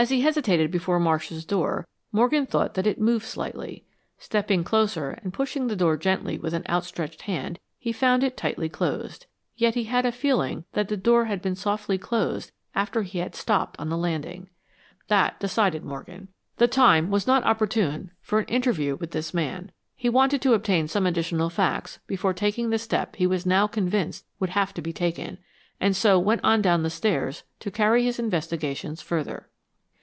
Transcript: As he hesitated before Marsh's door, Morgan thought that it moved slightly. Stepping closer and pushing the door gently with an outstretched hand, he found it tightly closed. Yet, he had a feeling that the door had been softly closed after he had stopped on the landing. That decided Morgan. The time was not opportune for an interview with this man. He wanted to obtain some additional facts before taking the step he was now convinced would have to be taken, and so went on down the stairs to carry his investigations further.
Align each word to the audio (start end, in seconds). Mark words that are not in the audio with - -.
As 0.00 0.08
he 0.08 0.22
hesitated 0.22 0.70
before 0.70 0.98
Marsh's 0.98 1.44
door, 1.44 1.86
Morgan 2.10 2.46
thought 2.46 2.72
that 2.72 2.86
it 2.86 2.98
moved 2.98 3.26
slightly. 3.26 3.84
Stepping 4.16 4.64
closer 4.64 5.10
and 5.22 5.30
pushing 5.30 5.66
the 5.66 5.76
door 5.76 5.98
gently 5.98 6.38
with 6.38 6.54
an 6.54 6.64
outstretched 6.70 7.20
hand, 7.20 7.58
he 7.78 7.92
found 7.92 8.24
it 8.24 8.34
tightly 8.34 8.70
closed. 8.70 9.26
Yet, 9.56 9.74
he 9.74 9.84
had 9.84 10.06
a 10.06 10.10
feeling 10.12 10.64
that 10.72 10.88
the 10.88 10.96
door 10.96 11.26
had 11.26 11.42
been 11.42 11.54
softly 11.54 11.98
closed 11.98 12.50
after 12.74 13.02
he 13.02 13.18
had 13.18 13.34
stopped 13.34 13.78
on 13.78 13.90
the 13.90 13.98
landing. 13.98 14.48
That 15.08 15.38
decided 15.38 15.84
Morgan. 15.84 16.28
The 16.56 16.66
time 16.66 17.10
was 17.10 17.26
not 17.26 17.44
opportune 17.44 18.10
for 18.22 18.38
an 18.38 18.46
interview 18.46 18.96
with 18.96 19.10
this 19.10 19.34
man. 19.34 19.70
He 19.94 20.08
wanted 20.08 20.40
to 20.40 20.54
obtain 20.54 20.88
some 20.88 21.04
additional 21.06 21.50
facts 21.50 21.98
before 22.06 22.32
taking 22.32 22.70
the 22.70 22.78
step 22.78 23.16
he 23.16 23.26
was 23.26 23.44
now 23.44 23.66
convinced 23.66 24.24
would 24.38 24.48
have 24.48 24.72
to 24.72 24.80
be 24.80 24.94
taken, 24.94 25.36
and 25.78 25.94
so 25.94 26.18
went 26.18 26.40
on 26.42 26.62
down 26.62 26.84
the 26.84 26.88
stairs 26.88 27.42
to 27.58 27.70
carry 27.70 28.02
his 28.02 28.18
investigations 28.18 29.02
further. 29.02 29.46